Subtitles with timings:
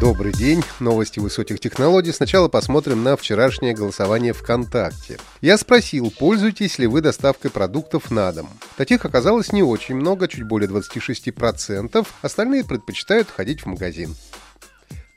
[0.00, 2.12] Добрый день, новости высоких технологий.
[2.12, 5.18] Сначала посмотрим на вчерашнее голосование ВКонтакте.
[5.40, 8.48] Я спросил, пользуетесь ли вы доставкой продуктов на дом.
[8.76, 14.14] Таких оказалось не очень много, чуть более 26%, остальные предпочитают ходить в магазин.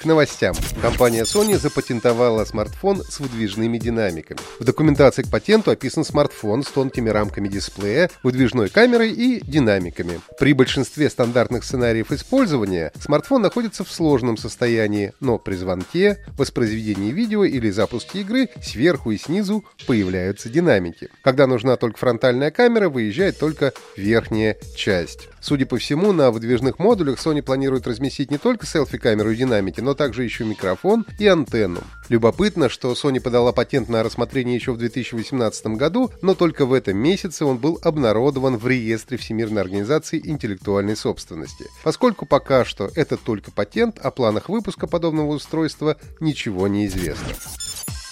[0.00, 0.54] К новостям.
[0.80, 4.40] Компания Sony запатентовала смартфон с выдвижными динамиками.
[4.58, 10.22] В документации к патенту описан смартфон с тонкими рамками дисплея, выдвижной камерой и динамиками.
[10.38, 17.44] При большинстве стандартных сценариев использования смартфон находится в сложном состоянии, но при звонке, воспроизведении видео
[17.44, 21.10] или запуске игры сверху и снизу появляются динамики.
[21.20, 25.28] Когда нужна только фронтальная камера, выезжает только верхняя часть.
[25.42, 29.89] Судя по всему, на выдвижных модулях Sony планирует разместить не только селфи-камеру и динамики, но
[29.94, 31.80] также еще микрофон и антенну.
[32.08, 36.96] Любопытно, что Sony подала патент на рассмотрение еще в 2018 году, но только в этом
[36.96, 41.66] месяце он был обнародован в реестре Всемирной организации интеллектуальной собственности.
[41.84, 47.28] Поскольку пока что это только патент, о планах выпуска подобного устройства ничего не известно.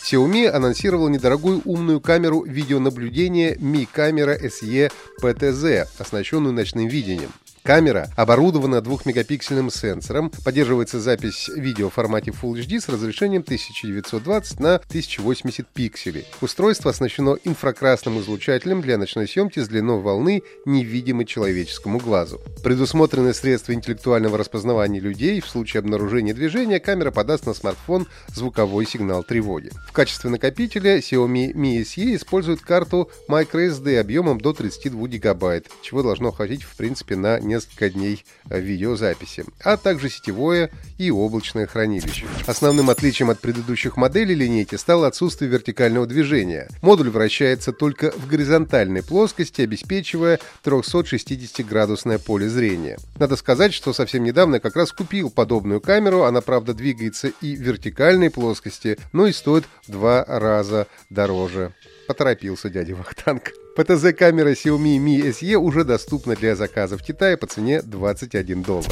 [0.09, 7.31] Xiaomi анонсировал недорогую умную камеру видеонаблюдения Mi Camera SE PTZ, оснащенную ночным видением.
[7.69, 14.77] Камера оборудована двухмегапиксельным сенсором, поддерживается запись видео в формате Full HD с разрешением 1920 на
[14.77, 16.25] 1080 пикселей.
[16.41, 22.41] Устройство оснащено инфракрасным излучателем для ночной съемки с длиной волны, невидимой человеческому глазу.
[22.65, 25.39] Предусмотрены средства интеллектуального распознавания людей.
[25.43, 29.73] В случае обнаружения движения камера подаст на смартфон звуковой сигнал тревоги.
[29.87, 36.33] В качестве накопителя Xiaomi Mi SE использует карту microSD объемом до 32 гигабайт, чего должно
[36.33, 42.27] хватить в принципе на несколько несколько дней видеозаписи, а также сетевое и облачное хранилище.
[42.47, 46.69] Основным отличием от предыдущих моделей линейки стало отсутствие вертикального движения.
[46.83, 52.99] Модуль вращается только в горизонтальной плоскости, обеспечивая 360-градусное поле зрения.
[53.19, 57.61] Надо сказать, что совсем недавно как раз купил подобную камеру, она правда двигается и в
[57.61, 61.73] вертикальной плоскости, но и стоит в два раза дороже.
[62.07, 63.53] Поторопился дядя Вахтанг.
[63.79, 68.91] ПТЗ-камера Xiaomi Mi SE уже доступна для заказа в Китае по цене 21 доллар.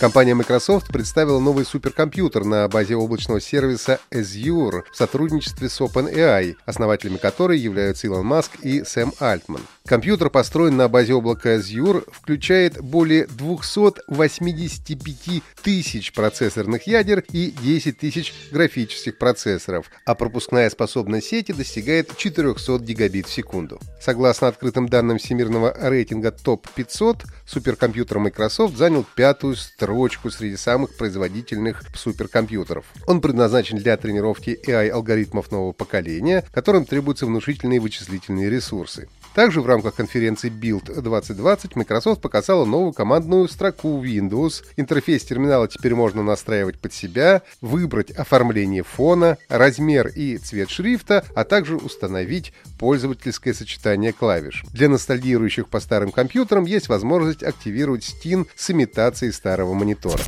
[0.00, 7.16] Компания Microsoft представила новый суперкомпьютер на базе облачного сервиса Azure в сотрудничестве с OpenAI, основателями
[7.16, 9.62] которой являются Илон Маск и Сэм Альтман.
[9.86, 18.32] Компьютер построен на базе облака Azure, включает более 285 тысяч процессорных ядер и 10 тысяч
[18.50, 23.78] графических процессоров, а пропускная способность сети достигает 400 гигабит в секунду.
[24.00, 29.54] Согласно открытым данным всемирного рейтинга ТОП-500, суперкомпьютер Microsoft занял пятую
[29.84, 32.86] строчку среди самых производительных суперкомпьютеров.
[33.06, 39.08] Он предназначен для тренировки AI-алгоритмов нового поколения, которым требуются внушительные вычислительные ресурсы.
[39.34, 44.64] Также в рамках конференции Build 2020 Microsoft показала новую командную строку Windows.
[44.76, 51.44] Интерфейс терминала теперь можно настраивать под себя, выбрать оформление фона, размер и цвет шрифта, а
[51.44, 54.64] также установить пользовательское сочетание клавиш.
[54.72, 60.20] Для ностальгирующих по старым компьютерам есть возможность активировать Steam с имитацией старого монитора.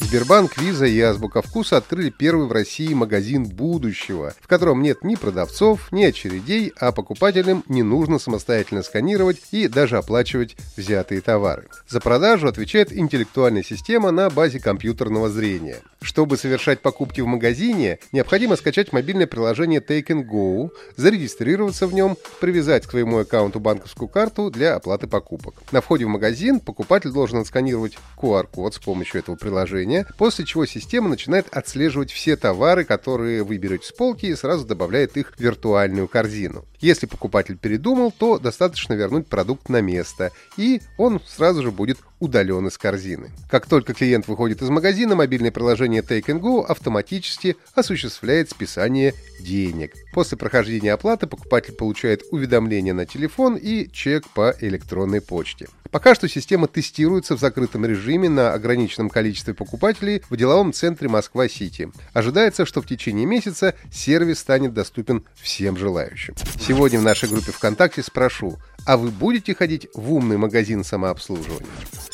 [0.00, 5.16] Сбербанк, Виза и Азбука Вкуса открыли первый в России магазин будущего, в котором нет ни
[5.16, 11.66] продавцов, ни очередей, а покупателям не нужно самостоятельно сканировать и даже оплачивать взятые товары.
[11.88, 15.78] За продажу отвечает интеллектуальная система на базе компьютерного зрения.
[16.00, 22.16] Чтобы совершать покупки в магазине, необходимо скачать мобильное приложение Take and Go, зарегистрироваться в нем,
[22.40, 25.54] привязать к своему аккаунту банковскую карту для оплаты покупок.
[25.72, 30.66] На входе в магазин покупатель должен отсканировать QR-код с помощью этого приложения приложения, после чего
[30.66, 35.40] система начинает отслеживать все товары, которые вы берете с полки и сразу добавляет их в
[35.40, 36.64] виртуальную корзину.
[36.80, 42.66] Если покупатель передумал, то достаточно вернуть продукт на место, и он сразу же будет удален
[42.66, 43.30] из корзины.
[43.50, 49.92] Как только клиент выходит из магазина, мобильное приложение Take and Go автоматически осуществляет списание денег.
[50.12, 55.68] После прохождения оплаты покупатель получает уведомление на телефон и чек по электронной почте.
[55.90, 61.90] Пока что система тестируется в закрытом режиме на ограниченном количестве покупателей в деловом центре Москва-Сити.
[62.12, 66.34] Ожидается, что в течение месяца сервис станет доступен всем желающим.
[66.60, 71.66] Сегодня в нашей группе ВКонтакте спрошу, а вы будете ходить в умный магазин самообслуживания?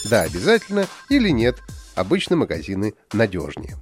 [0.09, 1.57] Да, обязательно или нет?
[1.97, 3.77] Обычно магазины надежнее.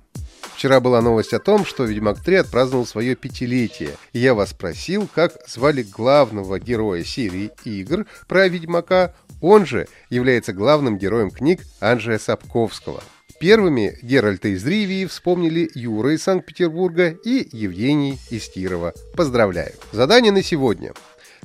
[0.54, 3.96] Вчера была новость о том, что «Ведьмак 3» отпраздновал свое пятилетие.
[4.12, 9.14] И я вас спросил, как звали главного героя серии игр про Ведьмака.
[9.42, 13.02] Он же является главным героем книг Анджея Сапковского.
[13.40, 18.94] Первыми Геральта из Ривии вспомнили Юра из Санкт-Петербурга и Евгений из Кирова.
[19.16, 19.72] Поздравляю!
[19.90, 20.92] Задание на сегодня.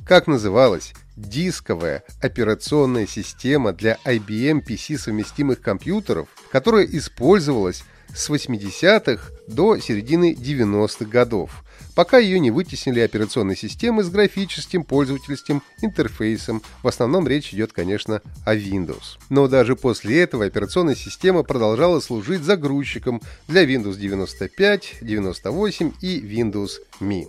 [0.06, 7.82] Как называлась дисковая операционная система для IBM PC-совместимых компьютеров, которая использовалась
[8.14, 11.64] с 80-х до середины 90-х годов,
[11.94, 16.62] пока ее не вытеснили операционные системы с графическим пользовательским интерфейсом.
[16.82, 19.18] В основном речь идет, конечно, о Windows.
[19.28, 26.70] Но даже после этого операционная система продолжала служить загрузчиком для Windows 95, 98 и Windows
[27.00, 27.26] Me.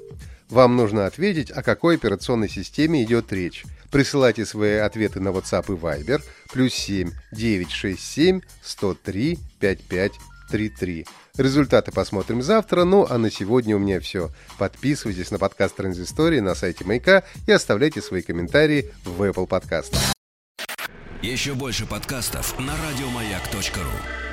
[0.50, 3.66] Вам нужно ответить, о какой операционной системе идет речь.
[3.92, 6.22] Присылайте свои ответы на WhatsApp и Viber
[6.52, 10.12] плюс 7 967 103 55
[10.50, 11.06] 33.
[11.38, 14.32] Результаты посмотрим завтра, ну а на сегодня у меня все.
[14.58, 19.96] Подписывайтесь на подкаст Транзистории на сайте Маяка и оставляйте свои комментарии в Apple Podcast.
[21.22, 24.29] Еще больше подкастов на радиомаяк.ру